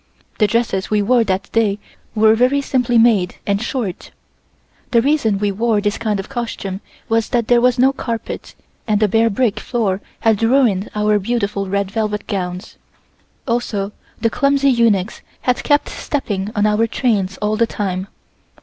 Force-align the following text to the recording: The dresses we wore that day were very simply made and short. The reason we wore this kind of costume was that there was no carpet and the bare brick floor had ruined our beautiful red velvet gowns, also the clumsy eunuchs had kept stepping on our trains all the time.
The 0.39 0.47
dresses 0.47 0.89
we 0.89 1.03
wore 1.03 1.23
that 1.25 1.51
day 1.51 1.77
were 2.15 2.33
very 2.33 2.59
simply 2.59 2.97
made 2.97 3.35
and 3.45 3.61
short. 3.61 4.09
The 4.89 4.99
reason 4.99 5.37
we 5.37 5.51
wore 5.51 5.79
this 5.79 5.99
kind 5.99 6.19
of 6.19 6.27
costume 6.27 6.81
was 7.07 7.29
that 7.29 7.47
there 7.47 7.61
was 7.61 7.77
no 7.77 7.93
carpet 7.93 8.55
and 8.87 8.99
the 8.99 9.07
bare 9.07 9.29
brick 9.29 9.59
floor 9.59 10.01
had 10.21 10.41
ruined 10.41 10.89
our 10.95 11.19
beautiful 11.19 11.69
red 11.69 11.91
velvet 11.91 12.25
gowns, 12.25 12.77
also 13.47 13.91
the 14.19 14.31
clumsy 14.31 14.71
eunuchs 14.71 15.21
had 15.41 15.63
kept 15.63 15.87
stepping 15.89 16.49
on 16.55 16.65
our 16.65 16.87
trains 16.87 17.37
all 17.37 17.55
the 17.55 17.67
time. 17.67 18.07